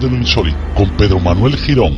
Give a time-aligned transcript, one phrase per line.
[0.00, 1.96] de lo insólito con Pedro Manuel Girón.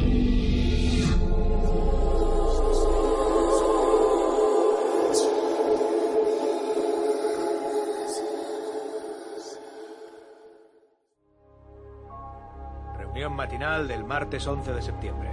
[12.97, 15.31] Reunión matinal del martes 11 de septiembre.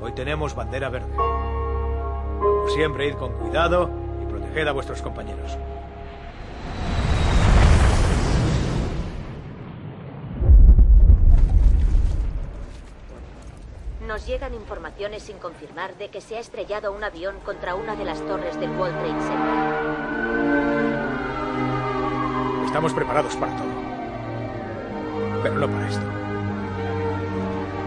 [0.00, 1.14] Hoy tenemos bandera verde.
[1.14, 3.90] Como siempre, id con cuidado
[4.22, 5.58] y proteged a vuestros compañeros.
[14.06, 18.04] Nos llegan informaciones sin confirmar de que se ha estrellado un avión contra una de
[18.04, 19.56] las torres del World Trade Center.
[22.66, 23.66] Estamos preparados para todo.
[25.42, 26.06] Pero no para esto.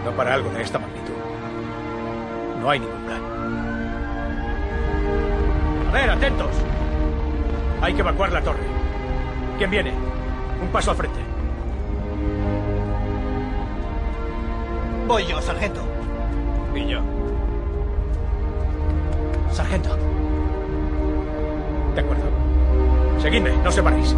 [0.04, 1.14] No para algo de esta magnitud.
[2.60, 3.22] No hay ningún plan.
[5.88, 6.50] A ver, atentos.
[7.80, 8.66] Hay que evacuar la torre.
[9.56, 9.94] ¿Quién viene?
[10.60, 11.20] Un paso al frente.
[15.06, 15.89] Voy yo, sargento.
[19.70, 19.96] Sargento.
[21.94, 22.24] De acuerdo.
[23.20, 24.16] Seguidme, no se paréis.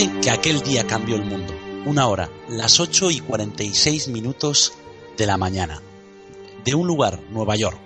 [0.00, 1.52] Que aquel día cambió el mundo.
[1.84, 4.72] Una hora, las 8 y 46 minutos
[5.18, 5.82] de la mañana.
[6.64, 7.76] De un lugar, Nueva York.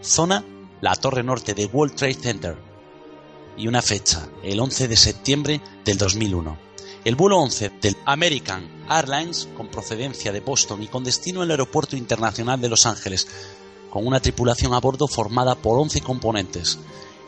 [0.00, 0.42] Zona,
[0.80, 2.56] la torre norte de World Trade Center.
[3.58, 6.56] Y una fecha, el 11 de septiembre del 2001.
[7.04, 11.94] El vuelo 11 del American Airlines, con procedencia de Boston y con destino al Aeropuerto
[11.94, 13.28] Internacional de Los Ángeles,
[13.90, 16.78] con una tripulación a bordo formada por 11 componentes.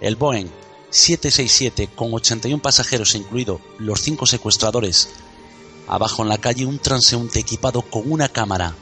[0.00, 0.48] El Boeing
[0.90, 5.08] 767 con 81 pasajeros, incluido los 5 secuestradores.
[5.88, 8.74] Abajo en la calle un transeúnte equipado con una cámara.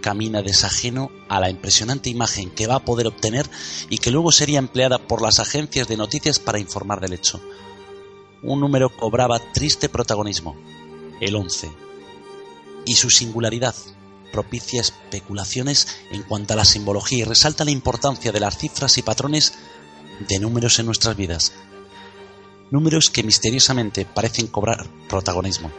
[0.00, 3.48] Camina desajeno a la impresionante imagen que va a poder obtener
[3.88, 7.40] y que luego sería empleada por las agencias de noticias para informar del hecho.
[8.42, 10.56] Un número cobraba triste protagonismo,
[11.20, 11.70] el 11.
[12.84, 13.74] Y su singularidad
[14.32, 19.02] propicia especulaciones en cuanto a la simbología y resalta la importancia de las cifras y
[19.02, 19.52] patrones
[20.28, 21.52] de números en nuestras vidas.
[22.70, 25.70] Números que misteriosamente parecen cobrar protagonismo.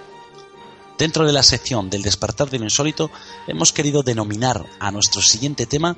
[0.98, 3.10] Dentro de la sección del despertar de lo insólito,
[3.48, 5.98] hemos querido denominar a nuestro siguiente tema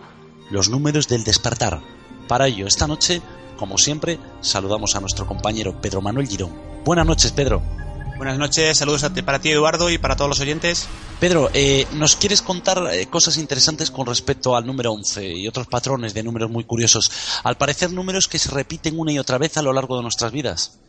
[0.49, 1.81] los números del despertar.
[2.27, 3.21] Para ello, esta noche,
[3.57, 6.53] como siempre, saludamos a nuestro compañero Pedro Manuel Girón.
[6.85, 7.84] Buenas noches, Pedro.
[8.17, 10.87] Buenas noches, saludos a para ti Eduardo y para todos los oyentes.
[11.19, 15.67] Pedro, eh, ¿nos quieres contar eh, cosas interesantes con respecto al número 11 y otros
[15.67, 17.11] patrones de números muy curiosos?
[17.43, 20.31] Al parecer, números que se repiten una y otra vez a lo largo de nuestras
[20.31, 20.79] vidas.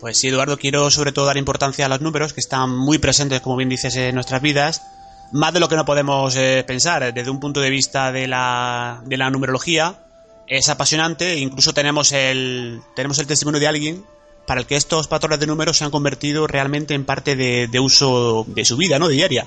[0.00, 3.40] Pues sí, Eduardo, quiero sobre todo dar importancia a los números que están muy presentes,
[3.40, 4.82] como bien dices, en nuestras vidas,
[5.30, 7.14] más de lo que no podemos eh, pensar.
[7.14, 10.06] Desde un punto de vista de la, de la numerología,
[10.48, 14.04] es apasionante, incluso tenemos el, tenemos el testimonio de alguien
[14.46, 17.80] para el que estos patrones de números se han convertido realmente en parte de, de
[17.80, 19.08] uso de su vida, ¿no?
[19.08, 19.46] Diaria.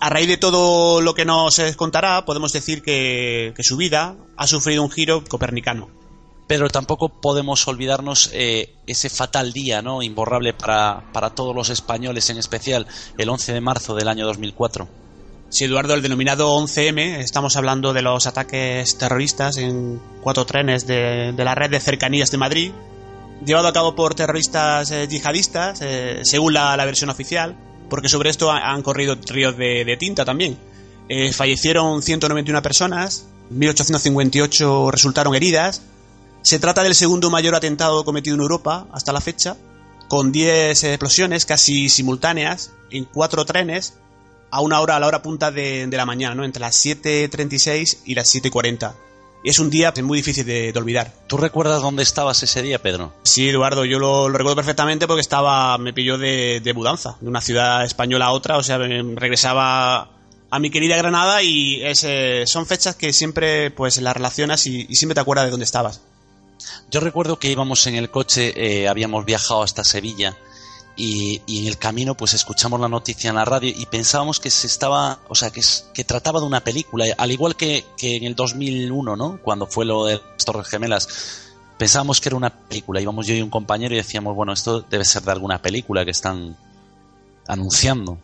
[0.00, 4.46] A raíz de todo lo que nos contará, podemos decir que, que su vida ha
[4.46, 5.90] sufrido un giro copernicano.
[6.48, 10.02] Pero tampoco podemos olvidarnos eh, ese fatal día, ¿no?
[10.02, 14.88] Imborrable para, para todos los españoles, en especial el 11 de marzo del año 2004.
[15.50, 21.32] Sí, Eduardo, el denominado 11M, estamos hablando de los ataques terroristas en cuatro trenes de,
[21.32, 22.72] de la red de cercanías de Madrid,
[23.44, 27.56] llevado a cabo por terroristas eh, yihadistas, eh, según la, versión oficial,
[27.90, 30.58] porque sobre esto ha- han corrido ríos de, de tinta también.
[31.08, 35.82] Eh, fallecieron 191 personas, 1858 resultaron heridas.
[36.42, 39.56] Se trata del segundo mayor atentado cometido en Europa hasta la fecha,
[40.08, 43.94] con 10 explosiones casi simultáneas en cuatro trenes
[44.50, 46.44] a una hora, a la hora punta de, de la mañana, ¿no?
[46.44, 48.92] Entre las 7.36 y las 7.40.
[49.44, 51.12] Y es un día muy difícil de, de olvidar.
[51.26, 53.12] ¿Tú recuerdas dónde estabas ese día, Pedro?
[53.24, 57.28] Sí, Eduardo, yo lo, lo recuerdo perfectamente porque estaba, me pilló de, de mudanza, de
[57.28, 60.10] una ciudad española a otra, o sea, me- regresaba
[60.48, 64.86] a mi querida Granada y es, eh, son fechas que siempre pues las relacionas y,
[64.88, 66.02] y siempre te acuerdas de dónde estabas.
[66.90, 70.36] Yo recuerdo que íbamos en el coche, eh, habíamos viajado hasta Sevilla
[70.96, 74.50] y, y en el camino pues escuchamos la noticia en la radio y pensábamos que
[74.50, 75.62] se estaba, o sea, que,
[75.94, 79.40] que trataba de una película, al igual que, que en el 2001, ¿no?
[79.42, 81.50] Cuando fue lo de las Torres Gemelas.
[81.78, 83.00] pensábamos que era una película.
[83.00, 86.10] Íbamos yo y un compañero y decíamos, bueno, esto debe ser de alguna película que
[86.10, 86.56] están
[87.48, 88.18] anunciando.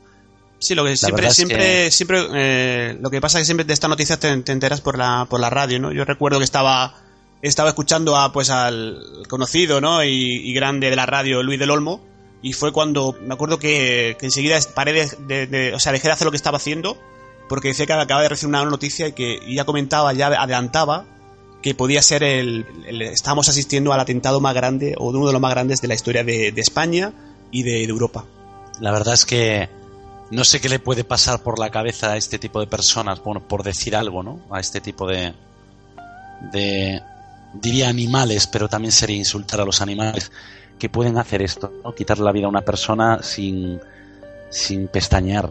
[0.59, 3.88] Sí, lo que siempre, siempre, siempre, eh, lo que pasa es que siempre de estas
[3.88, 5.93] noticias te, enteras por la, por la radio, ¿no?
[5.93, 6.94] Yo recuerdo que estaba,
[7.43, 10.03] estaba escuchando a, pues, al conocido, ¿no?
[10.03, 12.00] Y, grande de la radio, Luis del Olmo,
[12.43, 16.31] y fue cuando, me acuerdo que, enseguida paré de, o sea, dejé de hacer lo
[16.31, 16.96] que estaba haciendo,
[17.49, 21.05] porque decía que acababa de recibir una noticia y que ya comentaba, ya adelantaba
[21.62, 22.64] que podía ser el,
[23.00, 25.94] estábamos asistiendo al atentado más grande o de uno de los más grandes de la
[25.94, 27.12] historia de, España
[27.50, 28.25] y de, Europa.
[28.81, 29.69] La verdad es que
[30.31, 33.49] no sé qué le puede pasar por la cabeza a este tipo de personas, bueno,
[33.49, 34.40] por decir algo, ¿no?
[34.50, 35.35] A este tipo de,
[36.52, 37.02] de
[37.55, 40.31] diría animales, pero también sería insultar a los animales
[40.79, 41.95] que pueden hacer esto, ¿no?
[41.95, 43.81] quitar la vida a una persona sin,
[44.51, 45.51] sin pestañear.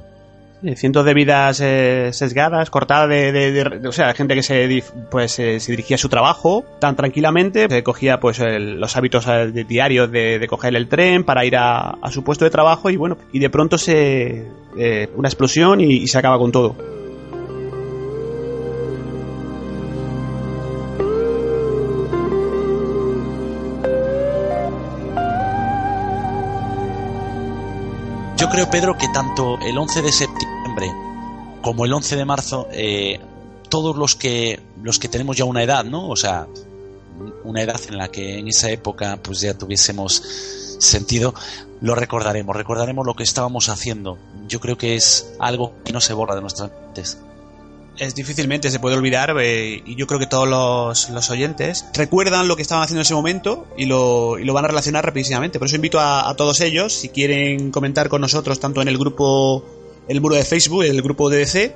[0.76, 5.96] Cientos de vidas eh, sesgadas, cortadas de, O sea, gente que se, pues, se dirigía
[5.96, 10.88] a su trabajo tan tranquilamente, se cogía pues los hábitos eh, diarios de, coger el
[10.88, 14.48] tren para ir a, su puesto de trabajo y bueno, y de pronto se.
[14.80, 16.97] Eh, una explosión y se acaba con todo.
[28.58, 30.92] Creo, Pedro, que tanto el 11 de septiembre
[31.62, 33.20] como el 11 de marzo, eh,
[33.70, 36.10] todos los que, los que tenemos ya una edad, ¿no?
[36.10, 36.48] O sea,
[37.44, 40.24] una edad en la que en esa época pues ya tuviésemos
[40.80, 41.36] sentido,
[41.82, 44.18] lo recordaremos, recordaremos lo que estábamos haciendo.
[44.48, 47.20] Yo creo que es algo que no se borra de nuestras mentes
[47.98, 52.56] es difícilmente se puede olvidar eh, y yo creo que todos los, oyentes recuerdan lo
[52.56, 55.60] que estaban haciendo en ese momento y lo, y lo van a relacionar rapidísimamente.
[55.60, 59.66] Por eso invito a, todos ellos, si quieren comentar con nosotros tanto en el grupo,
[60.08, 61.76] el muro de Facebook, el grupo de DC,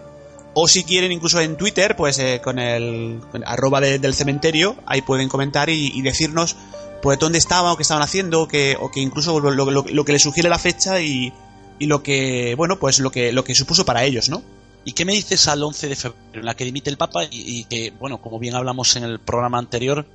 [0.53, 5.29] o si quieren incluso en Twitter, pues eh, con el arroba del cementerio, ahí pueden
[5.29, 6.55] comentar y, decirnos
[7.01, 10.11] pues dónde estaban o qué estaban haciendo, o que, o que incluso lo, lo, que
[10.11, 11.33] les sugiere la fecha y,
[11.79, 14.43] y lo que, bueno, pues lo que, lo que supuso para ellos, ¿no?
[14.83, 17.65] ¿Y qué me dices al 11 de febrero, en la que dimite el Papa y,
[17.65, 20.05] que, bueno, como bien hablamos en el programa anterior,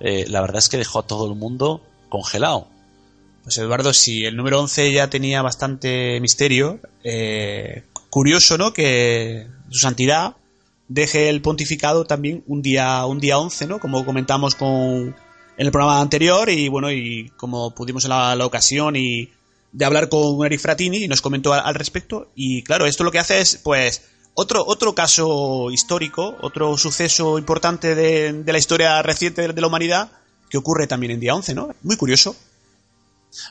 [0.00, 2.68] eh, la verdad es que dejó a todo el mundo congelado?
[3.42, 8.72] Pues Eduardo, si el número 11 ya tenía bastante misterio, eh, curioso, ¿no?
[8.72, 10.36] Que su santidad
[10.88, 13.78] deje el pontificado también un día, un día 11, ¿no?
[13.78, 14.68] Como comentamos con,
[15.56, 19.30] en el programa anterior y bueno, y como pudimos en la, ocasión y
[19.72, 22.30] de hablar con Eric Fratini y nos comentó al, respecto.
[22.34, 24.02] Y claro, esto lo que hace es, pues,
[24.34, 30.10] otro, otro caso histórico, otro suceso importante de, la historia reciente de, la humanidad
[30.48, 31.74] que ocurre también en día 11, ¿no?
[31.82, 32.34] Muy curioso.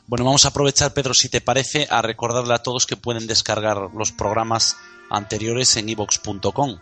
[0.07, 3.89] Bueno, vamos a aprovechar, Pedro, si te parece, a recordarle a todos que pueden descargar
[3.93, 4.75] los programas
[5.09, 6.79] anteriores en evox.com.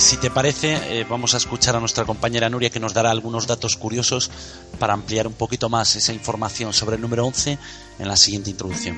[0.00, 3.46] si te parece, eh, vamos a escuchar a nuestra compañera Nuria que nos dará algunos
[3.46, 4.30] datos curiosos
[4.78, 7.58] para ampliar un poquito más esa información sobre el número 11
[7.98, 8.96] en la siguiente introducción.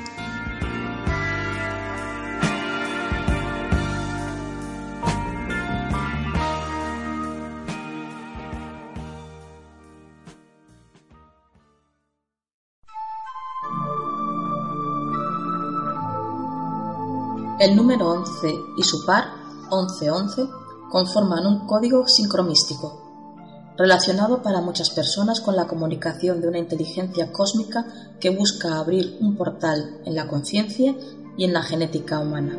[17.59, 19.25] El número 11 y su par,
[19.71, 20.62] 1111,
[20.93, 27.87] conforman un código sincromístico, relacionado para muchas personas con la comunicación de una inteligencia cósmica
[28.21, 30.95] que busca abrir un portal en la conciencia
[31.39, 32.59] y en la genética humana.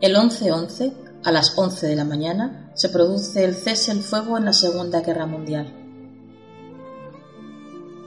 [0.00, 4.46] El 11-11, a las 11 de la mañana, se produce el cese el fuego en
[4.46, 5.70] la Segunda Guerra Mundial.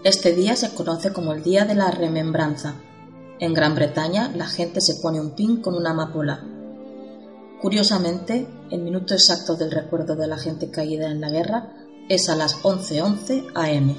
[0.03, 2.73] Este día se conoce como el Día de la Remembranza.
[3.39, 6.56] En Gran Bretaña la gente se pone un pin con una amapola,
[7.61, 11.73] Curiosamente, el minuto exacto del recuerdo de la gente caída en la guerra
[12.07, 13.95] es a las 11:11 am.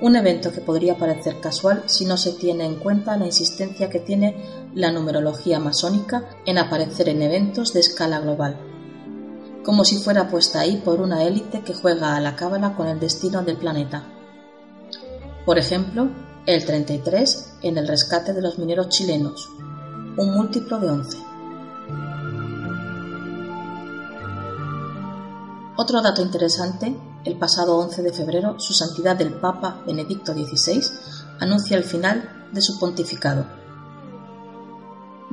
[0.00, 3.98] Un evento que podría parecer casual si no se tiene en cuenta la insistencia que
[3.98, 4.36] tiene
[4.72, 8.56] la numerología masónica en aparecer en eventos de escala global,
[9.64, 13.00] como si fuera puesta ahí por una élite que juega a la cábala con el
[13.00, 14.04] destino del planeta.
[15.44, 16.08] Por ejemplo,
[16.46, 19.48] el 33 en el rescate de los mineros chilenos,
[20.16, 21.31] un múltiplo de 11.
[25.76, 30.82] Otro dato interesante, el pasado 11 de febrero, su santidad el Papa Benedicto XVI
[31.40, 33.46] anuncia el final de su pontificado.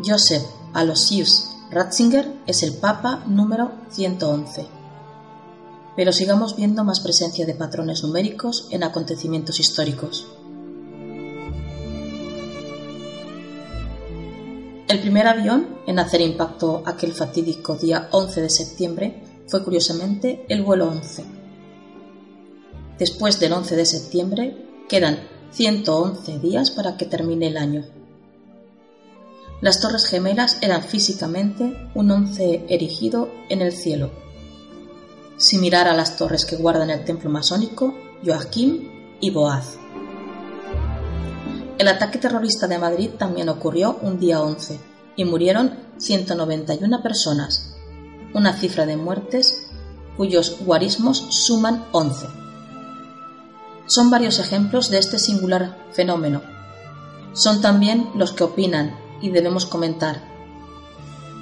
[0.03, 0.43] Joseph
[0.74, 4.67] Aloysius Ratzinger es el Papa número 111.
[5.96, 10.27] pero sigamos viendo más presencia de patrones numéricos en acontecimientos históricos.
[14.88, 19.18] El primer avión en hacer impacto aquel fatídico día 11 de septiembre
[19.50, 21.25] fue curiosamente el vuelo 11.
[22.98, 25.20] Después del 11 de septiembre quedan
[25.51, 27.86] 111 días para que termine el año.
[29.62, 34.12] Las Torres Gemelas eran físicamente un once erigido en el cielo.
[35.38, 37.94] Si a las torres que guardan el templo masónico,
[38.25, 39.77] Joaquín y Boaz.
[41.77, 44.77] El ataque terrorista de Madrid también ocurrió un día 11
[45.15, 47.75] y murieron 191 personas,
[48.33, 49.67] una cifra de muertes
[50.17, 52.27] cuyos guarismos suman 11.
[53.86, 56.41] Son varios ejemplos de este singular fenómeno.
[57.33, 60.21] Son también los que opinan, y debemos comentar,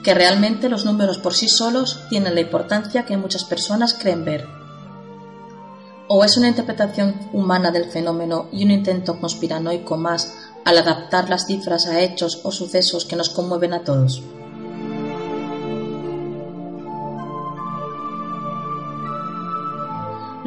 [0.03, 4.57] que realmente los números por sí solos tienen la importancia que muchas personas creen ver
[6.09, 11.45] ¿O es una interpretación humana del fenómeno y un intento conspiranoico más al adaptar las
[11.47, 14.23] cifras a hechos o sucesos que nos conmueven a todos?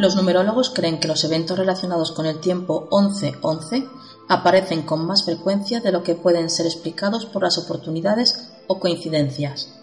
[0.01, 3.87] Los numerólogos creen que los eventos relacionados con el tiempo 11-11
[4.29, 9.75] aparecen con más frecuencia de lo que pueden ser explicados por las oportunidades o coincidencias.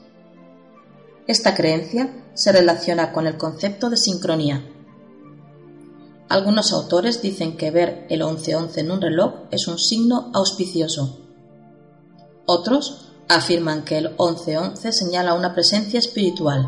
[1.28, 4.64] Esta creencia se relaciona con el concepto de sincronía,
[6.30, 11.20] algunos autores dicen que ver el 1111 en un reloj es un signo auspicioso.
[12.46, 16.68] Otros afirman que el 1111 señala una presencia espiritual.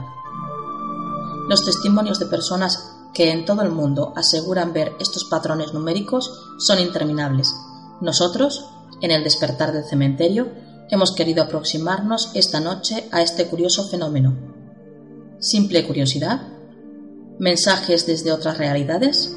[1.49, 6.79] Los testimonios de personas que en todo el mundo aseguran ver estos patrones numéricos son
[6.79, 7.53] interminables.
[8.01, 8.65] Nosotros,
[9.01, 10.49] en el despertar del cementerio,
[10.89, 14.35] hemos querido aproximarnos esta noche a este curioso fenómeno.
[15.39, 16.41] ¿Simple curiosidad?
[17.39, 19.33] ¿Mensajes desde otras realidades?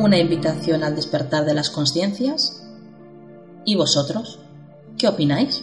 [0.00, 2.62] una invitación al despertar de las conciencias.
[3.66, 4.38] ¿Y vosotros?
[4.96, 5.62] ¿Qué opináis?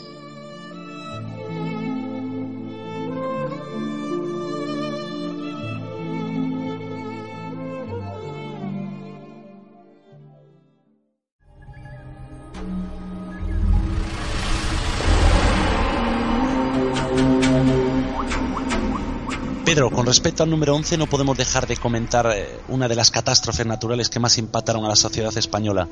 [19.77, 23.12] Pedro, con respecto al número 11 no podemos dejar de comentar eh, una de las
[23.12, 25.88] catástrofes naturales que más impactaron a la sociedad española.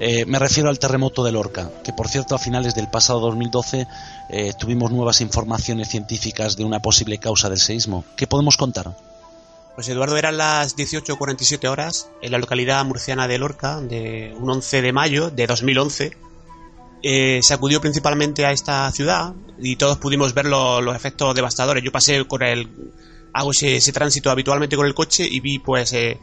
[0.00, 3.86] Eh, me refiero al terremoto de Lorca, que por cierto a finales del pasado 2012
[4.30, 8.04] eh, tuvimos nuevas informaciones científicas de una posible causa del seísmo.
[8.16, 8.96] ¿Qué podemos contar?
[9.76, 14.82] Pues Eduardo, eran las 18.47 horas en la localidad murciana de Lorca, de un 11
[14.82, 16.16] de mayo de 2011.
[17.00, 21.84] se acudió principalmente a esta ciudad y todos pudimos ver los efectos devastadores.
[21.84, 22.68] Yo pasé con el
[23.32, 26.18] hago ese, tránsito habitualmente con el coche y vi pues eh,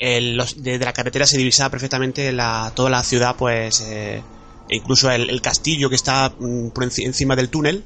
[0.00, 2.32] desde la carretera se divisaba perfectamente
[2.74, 4.22] toda la ciudad pues eh,
[4.68, 7.84] e incluso el, castillo que está mm, por encima del túnel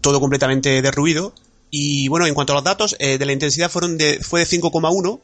[0.00, 1.32] todo completamente derruido.
[1.70, 4.46] Y bueno en cuanto a los datos eh, de la intensidad fueron de, fue de
[4.46, 5.20] 5,1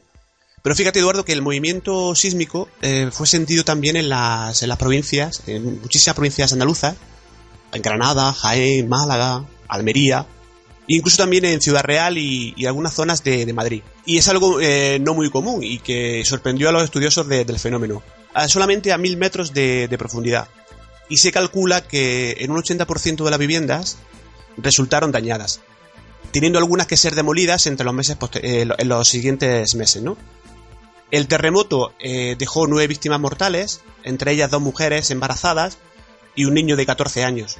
[0.61, 2.67] pero fíjate Eduardo que el movimiento sísmico
[3.11, 6.97] fue sentido también en las, en las provincias en muchísimas provincias andaluzas
[7.71, 10.25] en Granada, Jaén, Málaga, Almería
[10.95, 13.83] incluso también en Ciudad Real y, algunas zonas de, Madrid.
[14.05, 18.01] Y es algo eh, no muy común y que sorprendió a los estudiosos del fenómeno,
[18.47, 20.47] solamente a mil metros de, profundidad.
[21.07, 23.97] Y se calcula que en un 80% de las viviendas
[24.57, 25.61] resultaron dañadas,
[26.31, 30.03] teniendo algunas que ser demolidas entre los meses eh, en los siguientes meses.
[31.11, 35.77] El terremoto eh, dejó nueve víctimas mortales, entre ellas dos mujeres embarazadas
[36.35, 37.57] y un niño de 14 años,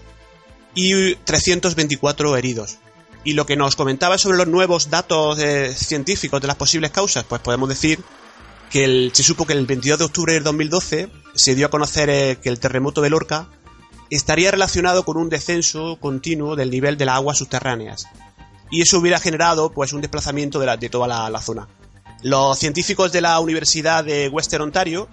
[0.74, 2.80] y 324 heridos.
[3.24, 7.26] Y lo que nos comentaba sobre los nuevos datos eh, científicos de las posibles causas,
[7.26, 8.00] pues podemos decir
[8.70, 12.38] que se supo que el 22 de octubre del 2012 se dio a conocer eh,
[12.42, 13.48] que el terremoto de Lorca
[14.10, 18.08] estaría relacionado con un descenso continuo del nivel de las aguas subterráneas.
[18.72, 21.68] Y eso hubiera generado pues un desplazamiento de, toda la, zona.
[22.22, 25.10] Los científicos de la Universidad de Western Ontario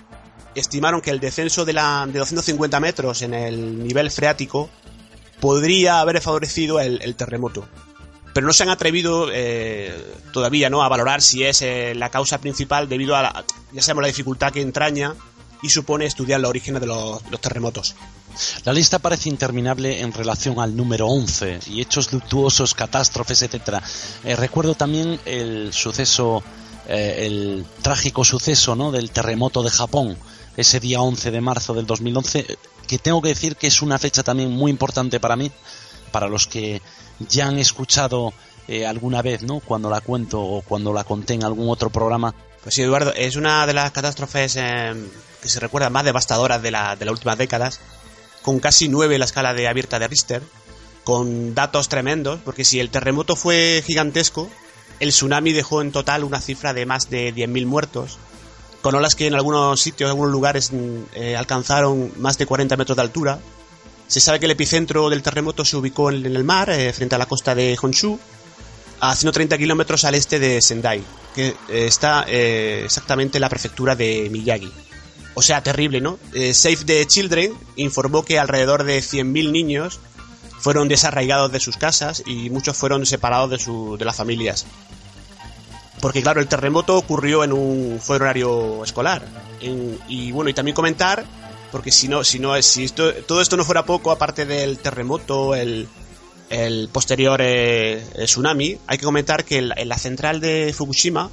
[0.54, 4.68] estimaron que el descenso de, la, de 250 metros en el nivel freático
[5.40, 7.66] podría haber favorecido el terremoto
[8.37, 10.83] pero no se han atrevido eh, todavía ¿no?
[10.83, 14.52] a valorar si es eh, la causa principal debido a, la, ya sabemos, la dificultad
[14.52, 15.14] que entraña
[15.62, 17.95] y supone estudiar los orígenes de los, terremotos.
[18.66, 23.81] La lista parece interminable en relación al número 11 y hechos luctuosos, catástrofes, etc.
[24.23, 26.45] Eh, recuerdo también el suceso,
[26.88, 28.93] el trágico suceso ¿no?
[28.93, 30.19] del terremoto de Japón,
[30.59, 34.23] ese día 11 de marzo del 2011, que tengo que decir que es una fecha
[34.23, 35.50] también muy importante para mí,
[36.10, 36.82] para los que
[37.18, 38.32] ya han escuchado
[38.68, 39.60] eh, alguna vez, ¿no?
[39.60, 42.34] Cuando la cuento o cuando la conté en algún otro programa.
[42.62, 44.94] Pues sí, Eduardo, es una de las catástrofes eh,
[45.40, 47.80] que se recuerda más devastadoras de, la, de las últimas décadas,
[48.42, 50.42] con casi 9 en la escala de abierta de Richter,
[51.04, 54.50] con datos tremendos, porque si el terremoto fue gigantesco,
[54.98, 58.18] el tsunami dejó en total una cifra de más de 10.000 muertos,
[58.82, 60.70] con olas que en algunos sitios, en algunos lugares
[61.14, 63.38] eh, alcanzaron más de 40 metros de altura.
[64.06, 67.18] Se sabe que el epicentro del terremoto se ubicó en, el mar, eh, frente a
[67.18, 68.18] la costa de Honshu,
[69.00, 71.02] a 130 kilómetros al este de Sendai,
[71.34, 74.72] que eh, está exactamente en la prefectura de Miyagi.
[75.34, 76.18] O sea, terrible, ¿no?
[76.32, 80.00] Save the Children informó que alrededor de 100.000 niños
[80.66, 84.66] fueron desarraigados de sus casas y muchos fueron separados de, su, de las familias.
[86.00, 89.26] Porque claro, el terremoto ocurrió en un fue horario escolar.
[89.60, 91.25] y bueno, y también comentar,
[91.76, 95.54] porque si no, si no, si esto, todo esto no fuera poco, aparte del terremoto,
[95.54, 95.87] el,
[96.90, 101.28] posterior eh, tsunami, hay que comentar que en la, central de Fukushima,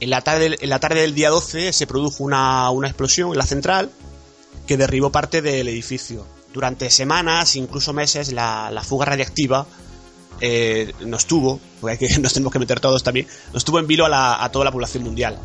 [0.00, 3.38] en la, tarde, en la tarde del día 12 se produjo una, una explosión en
[3.38, 3.92] la central
[4.66, 9.64] que derribó parte del edificio durante semanas, incluso meses, la, fuga radiactiva
[10.40, 14.50] eh, nos tuvo, porque nos tenemos que meter todos también, nos tuvo en vilo a,
[14.50, 15.38] toda la población mundial.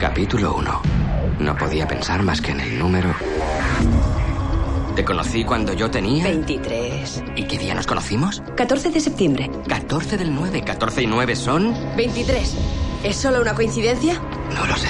[0.00, 0.82] Capítulo 1.
[1.40, 3.14] No podía pensar más que en el número
[5.00, 6.24] te conocí cuando yo tenía...
[6.24, 7.22] 23.
[7.36, 8.42] ¿Y qué día nos conocimos?
[8.56, 9.50] 14 de septiembre.
[9.68, 10.62] 14 del 9.
[10.62, 11.74] 14 y 9 son...
[11.96, 12.56] 23.
[13.04, 14.20] ¿Es solo una coincidencia?
[14.54, 14.88] No lo sé.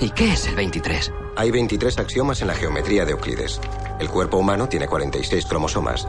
[0.00, 1.12] ¿Y qué es el 23?
[1.36, 3.60] Hay 23 axiomas en la geometría de Euclides.
[4.00, 6.08] El cuerpo humano tiene 46 cromosomas.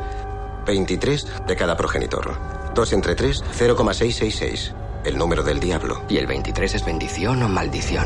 [0.66, 2.40] 23 de cada progenitor.
[2.74, 4.74] 2 entre 3, 0,666.
[5.10, 6.04] El número del diablo.
[6.08, 8.06] ¿Y el 23 es bendición o maldición?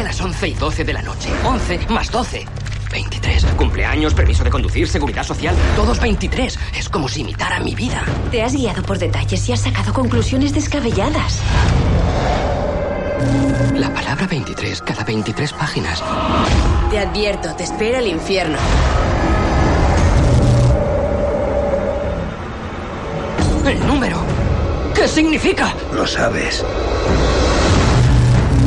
[0.00, 1.30] a las 11 y 12 de la noche.
[1.44, 2.44] 11 más 12.
[2.90, 3.44] 23.
[3.56, 6.58] Cumpleaños, permiso de conducir, seguridad social, todos 23.
[6.76, 8.02] Es como si imitara mi vida.
[8.32, 11.40] Te has guiado por detalles y has sacado conclusiones descabelladas.
[13.72, 16.02] La palabra 23 cada 23 páginas.
[16.90, 18.58] Te advierto, te espera el infierno.
[23.66, 24.18] El número.
[24.94, 25.74] ¿Qué significa?
[25.92, 26.64] Lo sabes.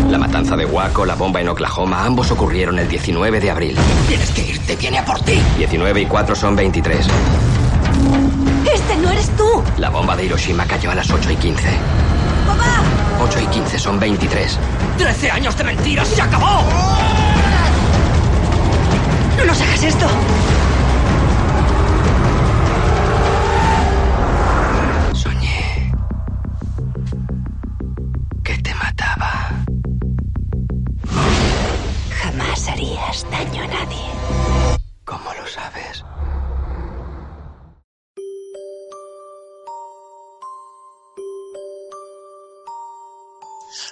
[0.09, 3.77] La matanza de Waco, la bomba en Oklahoma, ambos ocurrieron el 19 de abril.
[4.09, 5.39] Tienes que irte, viene a por ti.
[5.57, 7.07] 19 y 4 son 23.
[8.73, 9.63] Este no eres tú.
[9.77, 11.69] La bomba de Hiroshima cayó a las 8 y 15.
[12.45, 12.81] ¡Papá!
[13.21, 14.57] 8 y 15 son 23.
[14.97, 16.07] ¡13 años de mentiras!
[16.09, 16.63] ¡Se acabó!
[19.37, 20.07] ¡No nos hagas esto!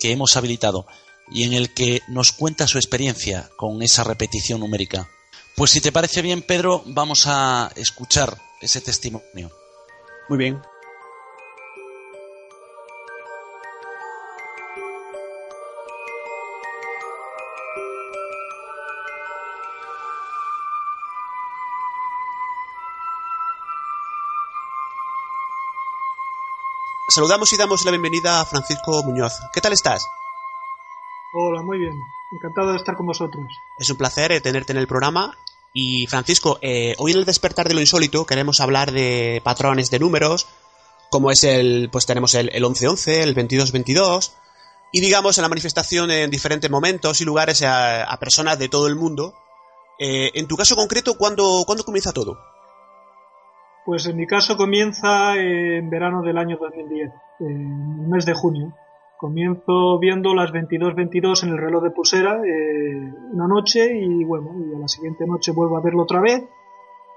[0.00, 0.84] que hemos habilitado
[1.30, 5.08] y en el que nos cuenta su experiencia con esa repetición numérica.
[5.54, 9.52] Pues si te parece bien, Pedro, vamos a escuchar ese testimonio.
[10.28, 10.60] Muy bien.
[27.10, 29.32] Saludamos y damos la bienvenida a Francisco Muñoz.
[29.54, 30.06] ¿Qué tal estás?
[31.32, 31.98] Hola, muy bien.
[32.32, 33.46] Encantado de estar con vosotros.
[33.78, 35.34] Es un placer eh, tenerte en el programa
[35.72, 39.98] y Francisco, eh, hoy en el despertar de lo insólito queremos hablar de patrones de
[39.98, 40.48] números,
[41.10, 44.32] como es el, pues tenemos el, el 1111, el 2222,
[44.92, 48.96] y digamos en la manifestación en diferentes momentos y lugares a, personas de todo el
[48.96, 49.34] mundo.
[49.98, 52.38] Eh, en tu caso concreto, ¿cuándo, ¿cuándo comienza todo?
[53.88, 58.74] Pues en mi caso comienza en verano del año 2010, en el mes de junio.
[59.16, 64.76] Comienzo viendo las 22.22 en el reloj de pulsera eh, una noche y bueno, y
[64.76, 66.44] a la siguiente noche vuelvo a verlo otra vez,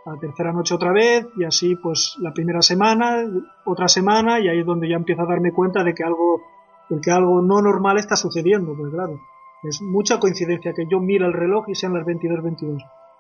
[0.06, 3.18] a la tercera noche otra vez y así pues la primera semana,
[3.66, 6.42] otra semana y ahí es donde ya empiezo a darme cuenta de que algo,
[6.90, 9.20] de que algo no normal está sucediendo, pues claro,
[9.64, 12.78] es mucha coincidencia que yo mire el reloj y sean las 22.22.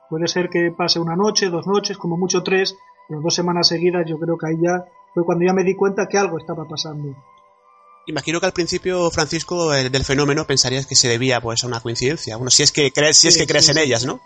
[0.09, 2.77] Puede ser que pase una noche, dos noches, como mucho tres,
[3.11, 6.07] pero dos semanas seguidas yo creo que ahí ya fue cuando ya me di cuenta
[6.07, 7.13] que algo estaba pasando.
[8.07, 11.81] Imagino que al principio, Francisco, el del fenómeno pensarías que se debía pues a una
[11.81, 12.37] coincidencia.
[12.37, 14.21] Bueno, si es que crees, si es que crees en ellas, ¿no?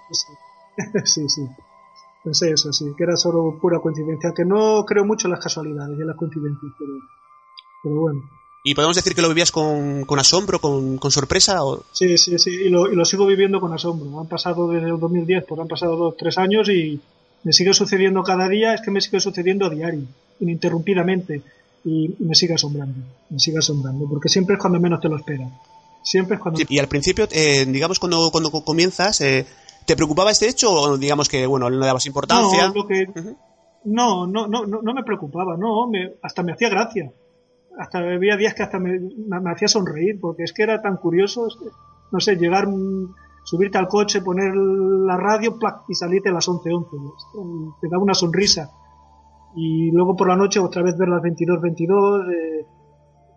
[1.03, 1.47] Sí, sí.
[2.23, 4.33] Pensé eso, sí, que era solo pura coincidencia.
[4.35, 6.91] Que no creo mucho en las casualidades y en las coincidencias, pero,
[7.81, 8.21] pero bueno.
[8.63, 11.63] ¿Y podemos decir que lo vivías con, con asombro, con, con sorpresa?
[11.63, 11.83] O...
[11.91, 14.19] Sí, sí, sí, y lo, y lo sigo viviendo con asombro.
[14.19, 17.01] Han pasado desde el 2010, pues han pasado dos, tres años y
[17.45, 20.03] me sigue sucediendo cada día, es que me sigue sucediendo a diario,
[20.41, 21.41] ininterrumpidamente,
[21.85, 25.49] y me sigue asombrando, me sigue asombrando, porque siempre es cuando menos te lo esperas.
[26.03, 26.59] Siempre es cuando...
[26.59, 29.45] Sí, y al principio, eh, digamos, cuando, cuando comienzas, eh,
[29.85, 32.67] ¿te preocupaba este hecho o digamos que, bueno, no le dabas importancia?
[32.67, 33.07] No, lo que...
[33.85, 37.11] no, no, no, no, no me preocupaba, no, me, hasta me hacía gracia
[37.77, 41.47] hasta había días que hasta me, me, hacía sonreír, porque es que era tan curioso,
[41.47, 41.69] es que,
[42.11, 42.67] no sé, llegar,
[43.45, 47.75] subirte al coche, poner la radio y salirte a las 11.11.
[47.79, 48.71] Te da una sonrisa.
[49.55, 52.65] Y luego por la noche otra vez ver las 22.22, eh,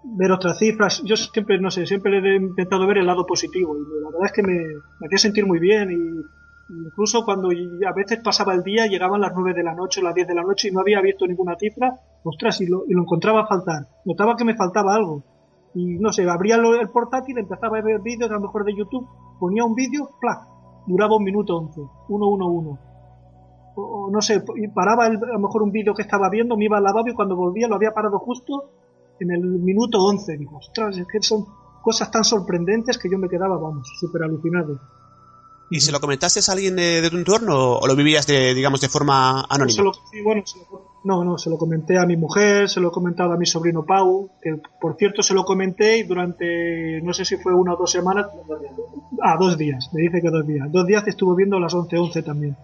[0.04, 1.02] ver otras cifras.
[1.04, 4.32] Yo siempre, no sé, siempre he intentado ver el lado positivo y la verdad es
[4.32, 4.56] que me,
[4.98, 9.32] me hacía sentir muy bien y incluso cuando a veces pasaba el día, llegaban las
[9.34, 11.94] 9 de la noche las 10 de la noche y no había visto ninguna cifra,
[12.24, 13.86] ostras, y lo, y lo encontraba a faltar.
[14.06, 15.22] Notaba que me faltaba algo.
[15.78, 19.06] Y no sé, abría el portátil, empezaba a ver vídeos, a lo mejor de YouTube,
[19.38, 20.40] ponía un vídeo, ¡plac!
[20.88, 22.80] Duraba un minuto 11, 111.
[23.76, 26.56] O, o no sé, y paraba el, a lo mejor un vídeo que estaba viendo,
[26.56, 28.72] me iba al lavabo y cuando volvía lo había parado justo
[29.20, 30.36] en el minuto 11.
[30.36, 31.46] Digo, ostras, es que son
[31.80, 34.80] cosas tan sorprendentes que yo me quedaba, vamos, súper alucinado.
[35.70, 38.80] ¿Y se lo comentaste a alguien de, de tu entorno o lo vivías, de, digamos,
[38.80, 39.76] de forma anónima?
[39.76, 42.80] Se lo, sí, bueno, se lo, no, no, se lo comenté a mi mujer, se
[42.80, 47.00] lo he comentado a mi sobrino Pau, que por cierto se lo comenté y durante,
[47.02, 48.26] no sé si fue una o dos semanas,
[49.22, 50.70] ah, dos días, me dice que dos días.
[50.70, 52.56] Dos días estuvo viendo las 11.11 también.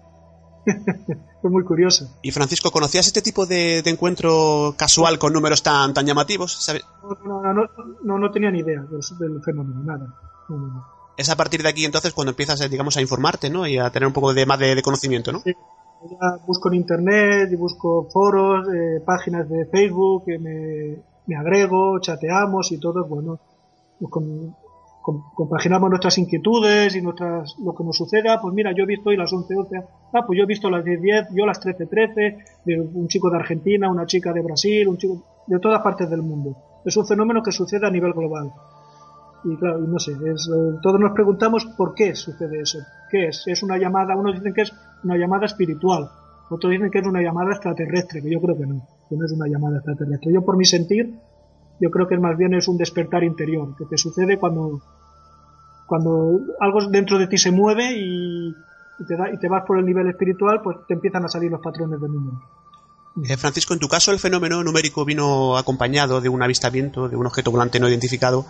[1.42, 2.18] fue muy curioso.
[2.22, 6.52] ¿Y Francisco, conocías este tipo de, de encuentro casual con números tan, tan llamativos?
[6.52, 6.82] ¿Sabes?
[7.24, 7.68] No, no, no,
[8.02, 10.14] no, no tenía ni idea del, del fenómeno, nada.
[10.48, 10.84] No,
[11.16, 13.66] es a partir de aquí entonces cuando empiezas, digamos, a informarte, ¿no?
[13.66, 15.40] Y a tener un poco de más de, de conocimiento, ¿no?
[15.40, 15.54] Sí.
[16.10, 21.98] Ya busco en internet y busco foros, eh, páginas de Facebook, que me, me, agrego,
[21.98, 23.38] chateamos y todo, bueno,
[23.98, 24.54] pues con,
[25.34, 29.16] compaginamos nuestras inquietudes y nuestras lo que nos suceda, pues mira, yo he visto hoy
[29.16, 33.30] las 11.11, ah, pues yo he visto las 10.10, yo las 13.13, de un chico
[33.30, 36.56] de Argentina, una chica de Brasil, un chico de todas partes del mundo.
[36.84, 38.52] Es un fenómeno que sucede a nivel global
[39.44, 40.50] y claro, no sé, es,
[40.82, 42.78] todos nos preguntamos por qué sucede eso.
[43.10, 43.44] ¿Qué es?
[43.46, 44.72] Es una llamada, unos dicen que es
[45.04, 46.10] una llamada espiritual,
[46.50, 49.32] otros dicen que es una llamada extraterrestre, que yo creo que no, que no es
[49.32, 50.32] una llamada extraterrestre.
[50.32, 51.14] Yo por mi sentir,
[51.80, 54.80] yo creo que más bien es un despertar interior, que te sucede cuando,
[55.86, 59.78] cuando algo dentro de ti se mueve y, y te, da, y te vas por
[59.78, 62.40] el nivel espiritual, pues te empiezan a salir los patrones de números.
[63.28, 67.26] Eh, Francisco, en tu caso el fenómeno numérico vino acompañado de un avistamiento de un
[67.26, 68.44] objeto volante no identificado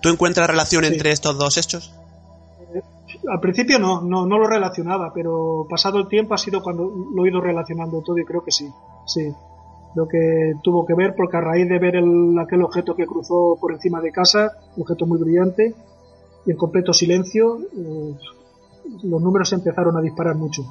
[0.00, 0.92] ¿Tú encuentras relación sí.
[0.92, 1.92] entre estos dos hechos?
[3.28, 7.24] Al principio no, no, no, lo relacionaba, pero pasado el tiempo ha sido cuando lo
[7.24, 8.68] he ido relacionando todo y creo que sí,
[9.06, 9.32] sí.
[9.94, 13.56] Lo que tuvo que ver porque a raíz de ver el, aquel objeto que cruzó
[13.60, 15.74] por encima de casa, objeto muy brillante
[16.44, 18.14] y en completo silencio, eh,
[19.04, 20.62] los números empezaron a disparar mucho.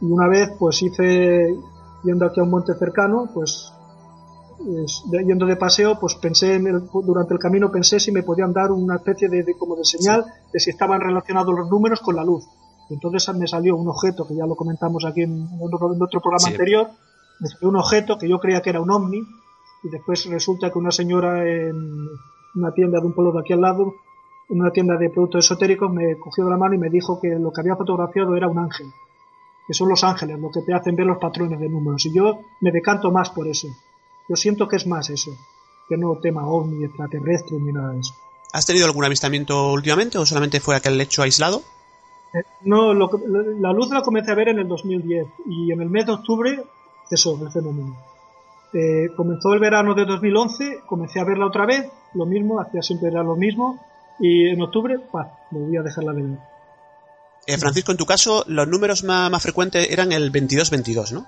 [0.00, 1.54] Y una vez pues hice,
[2.04, 3.72] yendo aquí a un monte cercano, pues,
[5.26, 8.72] yendo de paseo, pues pensé en el, durante el camino pensé si me podían dar
[8.72, 10.30] una especie de, de como de señal sí.
[10.52, 12.44] de si estaban relacionados los números con la luz.
[12.88, 16.20] Y entonces me salió un objeto que ya lo comentamos aquí en otro, en otro
[16.20, 16.52] programa sí.
[16.52, 16.90] anterior,
[17.40, 19.22] me salió un objeto que yo creía que era un ovni
[19.82, 22.08] y después resulta que una señora en
[22.54, 23.94] una tienda de un pueblo de aquí al lado,
[24.48, 27.28] en una tienda de productos esotéricos, me cogió de la mano y me dijo que
[27.38, 28.86] lo que había fotografiado era un ángel,
[29.66, 32.40] que son los ángeles lo que te hacen ver los patrones de números y yo
[32.60, 33.68] me decanto más por eso.
[34.28, 35.36] Yo siento que es más eso,
[35.88, 38.14] que no tema ovni, extraterrestre ni nada de eso.
[38.52, 41.62] ¿Has tenido algún avistamiento últimamente o solamente fue aquel hecho aislado?
[42.34, 43.10] Eh, no, lo,
[43.60, 46.64] la luz la comencé a ver en el 2010 y en el mes de octubre
[47.10, 47.96] eso, el fenómeno.
[48.72, 53.08] Eh, comenzó el verano de 2011, comencé a verla otra vez, lo mismo, hacía siempre
[53.08, 53.80] era lo mismo
[54.18, 56.38] y en octubre, pa, volví a dejarla de ver.
[57.46, 61.26] Eh, Francisco, en tu caso, los números más, más frecuentes eran el 22-22, ¿no?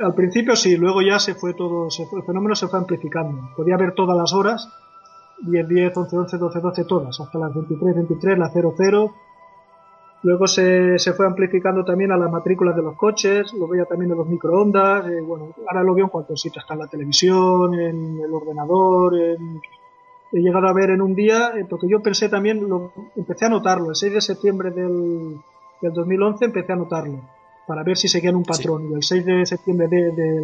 [0.00, 3.50] Al principio sí, luego ya se fue todo, se fue, el fenómeno se fue amplificando.
[3.56, 4.68] Podía ver todas las horas,
[5.40, 9.14] 10, 10, 11, 11, 12, 12, todas, hasta las 23, 23, la 00.
[10.22, 14.12] Luego se, se fue amplificando también a las matrículas de los coches, lo veía también
[14.12, 17.74] en los microondas, eh, bueno, ahora lo veo en cuantos sitios, está en la televisión,
[17.74, 19.60] en el ordenador, en,
[20.32, 23.48] he llegado a ver en un día, eh, porque yo pensé también, lo, empecé a
[23.48, 25.40] notarlo, el 6 de septiembre del,
[25.80, 27.20] del 2011 empecé a notarlo
[27.68, 28.82] para ver si seguían un patrón.
[28.82, 28.88] Sí.
[28.90, 30.40] Y el 6 de septiembre de, de,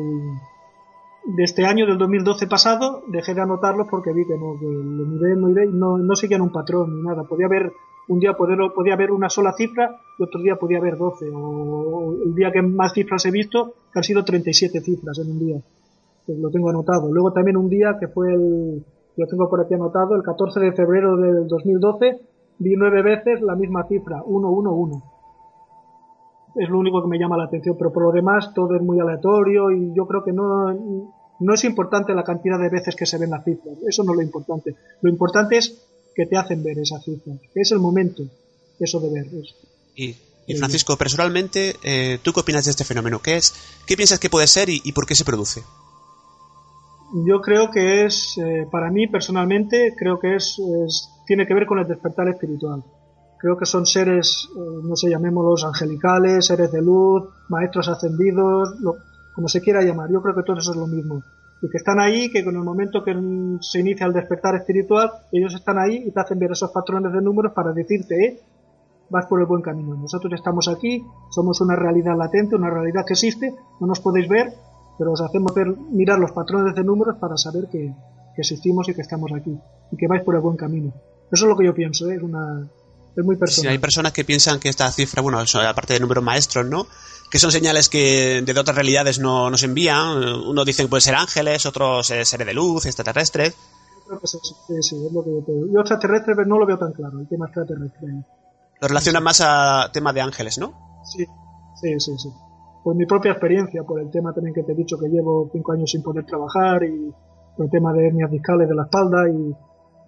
[1.25, 5.07] de este año, del 2012 pasado, dejé de anotarlos porque vi que no, que lo
[5.07, 7.25] miré, no, miré, no, no seguían un patrón ni nada.
[7.25, 7.73] Podía haber,
[8.09, 11.31] un día poder, podía haber una sola cifra y otro día podía haber 12.
[11.33, 15.39] O el día que más cifras he visto, que han sido 37 cifras en un
[15.39, 15.57] día.
[16.27, 17.11] Pues lo tengo anotado.
[17.11, 18.85] Luego también un día que fue el,
[19.17, 22.21] lo tengo por aquí anotado, el 14 de febrero del 2012,
[22.59, 25.14] vi nueve veces la misma cifra, 111.
[26.57, 29.01] Es lo único que me llama la atención, pero por lo demás todo es muy
[29.01, 30.73] aleatorio y yo creo que no,
[31.41, 34.19] no es importante la cantidad de veces que se ven las cifras, eso no es
[34.19, 34.75] lo importante.
[35.01, 35.83] Lo importante es
[36.15, 38.23] que te hacen ver esas cifras, que es el momento,
[38.79, 39.27] eso de ver.
[39.97, 40.15] Y,
[40.47, 43.21] y Francisco, personalmente, eh, ¿tú qué opinas de este fenómeno?
[43.21, 43.53] ¿Qué es?
[43.87, 45.63] ¿Qué piensas que puede ser y, y por qué se produce?
[47.27, 51.67] Yo creo que es, eh, para mí personalmente, creo que es, es, tiene que ver
[51.67, 52.83] con el despertar espiritual.
[53.39, 58.97] Creo que son seres, eh, no sé, llamémoslos angelicales, seres de luz, maestros ascendidos, lo,
[59.35, 60.11] como se quiera llamar.
[60.11, 61.23] Yo creo que todo eso es lo mismo.
[61.61, 63.15] Y que están ahí, que con el momento que
[63.61, 67.23] se inicia el despertar espiritual, ellos están ahí y te hacen ver esos patrones de
[67.23, 68.41] números para decirte, eh,
[69.11, 69.95] vas por el buen camino.
[69.97, 74.53] Nosotros estamos aquí, somos una realidad latente, una realidad que existe, no nos podéis ver,
[74.99, 77.93] pero os hacemos ver, mirar los patrones de números para saber que,
[78.37, 79.57] existimos y que estamos aquí
[79.93, 80.93] y que vais por el buen camino.
[81.31, 82.17] Eso es lo que yo pienso, ¿eh?
[82.17, 82.69] es una
[83.17, 83.71] es muy personal.
[83.71, 86.87] Sí, hay personas que piensan que esta cifra, bueno, aparte de números maestros, ¿no?
[87.31, 90.19] Que son señales que de otras realidades no nos envían.
[90.47, 93.55] Unos dicen que pueden ser ángeles, otros eh, seres de luz, extraterrestres.
[93.55, 94.39] Yo creo que sí,
[94.81, 95.67] sí, es lo que yo creo.
[95.73, 98.09] Yo extraterrestre no lo veo tan claro, el tema extraterrestre.
[98.81, 101.03] Lo relacionan más a tema de ángeles, ¿no?
[101.05, 101.25] Sí,
[101.81, 102.29] sí, sí, sí
[102.85, 105.73] por mi propia experiencia, por el tema también que te he dicho que llevo cinco
[105.73, 107.11] años sin poder trabajar y
[107.57, 109.57] por el tema de hernias discales de la espalda y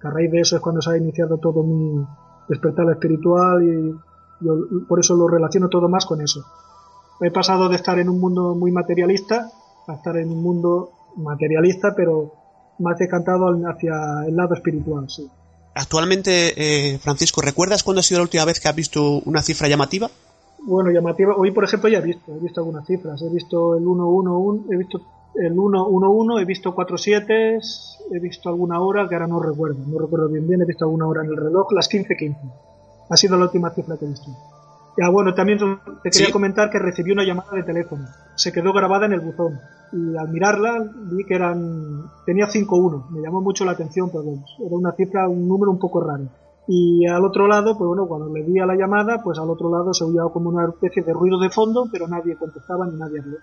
[0.04, 2.04] a raíz de eso es cuando se ha iniciado todo mi
[2.48, 4.54] despertar espiritual y yo
[4.88, 6.44] por eso lo relaciono todo más con eso.
[7.20, 9.50] He pasado de estar en un mundo muy materialista
[9.87, 12.32] a estar en un mundo materialista pero
[12.78, 15.28] más decantado hacia el lado espiritual, sí.
[15.74, 19.68] Actualmente, eh, Francisco, ¿recuerdas cuándo ha sido la última vez que has visto una cifra
[19.68, 20.11] llamativa?
[20.66, 21.35] bueno, llamativa.
[21.37, 23.22] Hoy, por ejemplo, ya he visto, he visto algunas cifras.
[23.22, 25.00] He visto el 111, he visto
[25.38, 27.59] el 111, he visto 47,
[28.12, 31.07] he visto alguna hora que ahora no recuerdo, no recuerdo bien bien, he visto alguna
[31.07, 32.37] hora en el reloj, las 15.15.
[33.09, 34.31] Ha sido la última cifra que he visto.
[34.99, 35.59] Ya, bueno, también
[36.03, 36.33] te quería ¿Sí?
[36.33, 38.07] comentar que recibí una llamada de teléfono.
[38.35, 39.61] Se quedó grabada en el buzón.
[39.92, 42.05] Y al mirarla vi que eran.
[42.25, 43.11] tenía 5-1.
[43.11, 46.25] Me llamó mucho la atención porque era una cifra, un número un poco raro.
[46.68, 49.70] Y al otro lado, pues bueno, cuando le di a la llamada, pues al otro
[49.70, 53.20] lado se oía como una especie de ruido de fondo, pero nadie contestaba ni nadie
[53.20, 53.37] habló.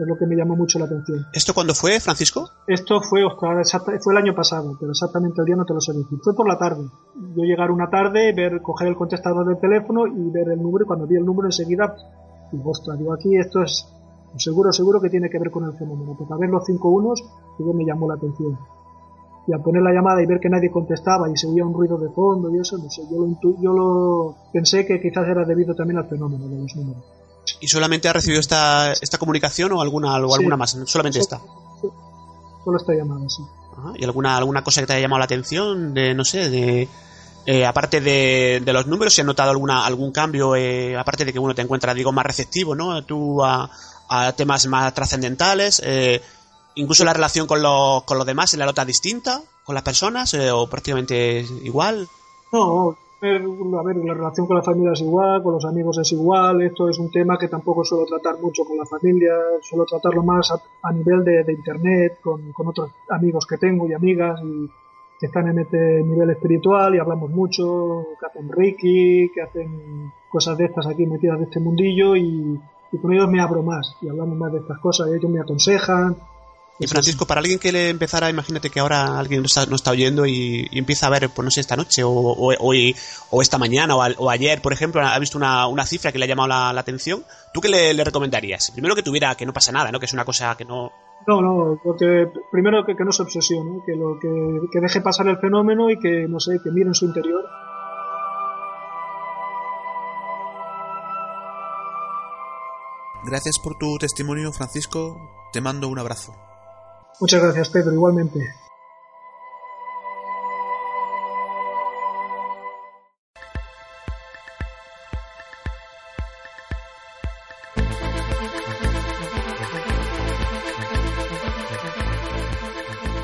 [0.00, 1.26] Es lo que me llamó mucho la atención.
[1.34, 2.48] ¿Esto cuándo fue, Francisco?
[2.66, 3.62] Esto fue, Oscar,
[4.00, 6.18] fue el año pasado, pero exactamente el día no te lo sé decir.
[6.22, 6.88] Fue por la tarde.
[7.36, 10.86] Yo llegar una tarde, ver, coger el contestador del teléfono y ver el número, y
[10.86, 11.94] cuando vi el número enseguida,
[12.50, 13.86] digo, ostras, digo, aquí esto es
[14.36, 17.22] seguro, seguro que tiene que ver con el fenómeno, porque a ver los cinco unos,
[17.58, 18.56] digo, me llamó la atención
[19.46, 21.98] y al poner la llamada y ver que nadie contestaba y se oía un ruido
[21.98, 25.74] de fondo y eso, no sé, yo lo, yo lo pensé que quizás era debido
[25.74, 27.02] también al fenómeno de los números.
[27.60, 30.78] ¿Y solamente ha recibido esta, esta comunicación o alguna, o alguna más?
[30.86, 31.38] Solamente esta.
[31.80, 31.88] Sí,
[32.64, 33.42] solo esta llamada, sí.
[33.76, 33.92] Ajá.
[33.96, 35.94] ¿Y alguna, alguna cosa que te haya llamado la atención?
[35.94, 36.88] De, no sé, de...
[37.44, 40.54] Eh, aparte de, de, los números, ¿se ha notado alguna, algún cambio?
[40.54, 43.04] Eh, aparte de que uno te encuentra, digo, más receptivo, ¿no?
[43.04, 43.68] Tú a,
[44.08, 45.82] a temas más trascendentales.
[45.84, 46.22] Eh,
[46.74, 50.34] incluso la relación con, los, con los demás, ¿en la nota distinta con las personas
[50.34, 52.08] eh, o prácticamente igual?
[52.52, 56.60] No, a ver, la relación con la familia es igual, con los amigos es igual,
[56.62, 60.50] esto es un tema que tampoco suelo tratar mucho con la familia, suelo tratarlo más
[60.50, 64.68] a, a nivel de, de internet, con, con, otros amigos que tengo y amigas y
[65.20, 70.58] que están en este nivel espiritual y hablamos mucho, que hacen Reiki, que hacen cosas
[70.58, 72.58] de estas aquí metidas de este mundillo y,
[73.00, 76.16] con ellos me abro más y hablamos más de estas cosas, y ellos me aconsejan,
[76.78, 79.90] y Francisco, para alguien que le empezara, imagínate que ahora alguien nos está, nos está
[79.90, 82.72] oyendo y, y, empieza a ver, pues no sé, esta noche o, o, o,
[83.30, 86.18] o esta mañana o, a, o, ayer, por ejemplo, ha visto una, una, cifra que
[86.18, 88.70] le ha llamado la, la atención, ¿tú qué le, le, recomendarías?
[88.72, 90.00] Primero que tuviera, que no pasa nada, ¿no?
[90.00, 90.90] Que es una cosa que no...
[91.28, 94.28] No, no, porque primero que, que no se obsesione, que, lo, que,
[94.72, 97.44] que deje pasar el fenómeno y que, no sé, que mire en su interior.
[103.24, 105.16] Gracias por tu testimonio, Francisco.
[105.52, 106.34] Te mando un abrazo.
[107.20, 108.54] Muchas gracias, Pedro, igualmente.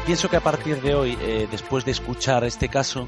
[0.09, 3.07] Pienso que a partir de hoy, eh, después de escuchar este caso,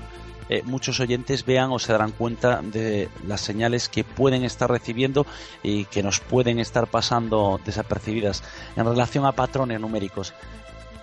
[0.50, 5.24] eh, muchos oyentes vean o se darán cuenta de las señales que pueden estar recibiendo
[5.62, 8.42] y que nos pueden estar pasando desapercibidas
[8.76, 10.34] en relación a patrones numéricos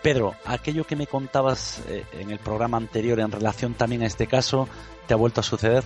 [0.02, 4.28] Pedro, aquello que me contabas eh, en el programa anterior en relación también a este
[4.28, 4.68] caso,
[5.08, 5.84] ¿te ha vuelto a suceder?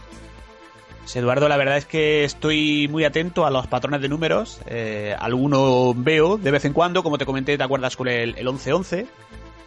[1.06, 4.60] Sí, Eduardo, la verdad es que estoy muy atento a los patrones de números.
[4.68, 8.46] Eh, alguno veo de vez en cuando, como te comenté, ¿te acuerdas con el, el
[8.46, 9.08] 1111?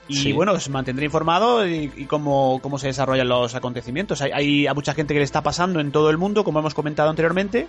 [0.07, 0.33] Y Sí.
[0.33, 4.20] bueno, os mantendré informado y, y cómo, cómo se desarrollan los acontecimientos.
[4.22, 6.74] Hay, hay a mucha gente que le está pasando en todo el mundo, como hemos
[6.74, 7.66] comentado anteriormente.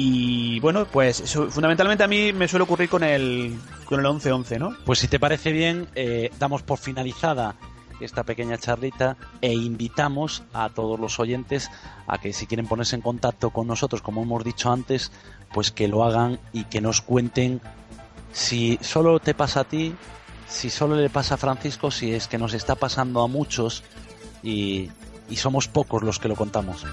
[0.00, 4.76] Y bueno, pues fundamentalmente a mí me suele ocurrir con el, con el 1111, ¿no?
[4.84, 7.56] Pues si te parece bien, eh, damos por finalizada
[8.00, 11.68] esta pequeña charlita e invitamos a todos los oyentes
[12.06, 15.10] a que si quieren ponerse en contacto con nosotros, como hemos dicho antes,
[15.52, 17.60] pues que lo hagan y que nos cuenten
[18.30, 19.96] si solo te pasa a ti,
[20.46, 23.82] si solo le pasa a Francisco, si es que nos está pasando a muchos
[24.44, 24.92] y,
[25.28, 26.84] y somos pocos los que lo contamos.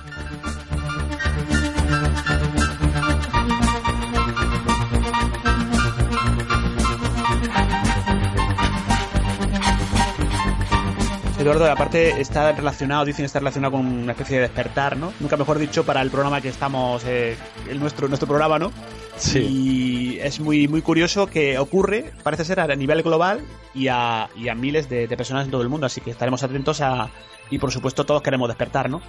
[11.45, 15.13] Eduardo, aparte está relacionado, dicen está relacionado con una especie de despertar, ¿no?
[15.19, 17.37] Nunca mejor dicho para el programa que estamos, eh,
[17.69, 18.71] el nuestro, nuestro programa, ¿no?
[19.17, 19.39] Sí.
[19.39, 24.49] Y es muy, muy curioso que ocurre, parece ser a nivel global y a, y
[24.49, 27.09] a miles de, de personas en todo el mundo, así que estaremos atentos a...
[27.51, 29.01] Y por supuesto todos queremos despertar, ¿no?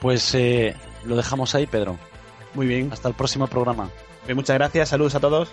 [0.00, 1.98] Pues eh, lo dejamos ahí, Pedro.
[2.54, 2.90] Muy bien.
[2.92, 3.90] Hasta el próximo programa.
[4.34, 5.50] Muchas gracias, saludos a todos.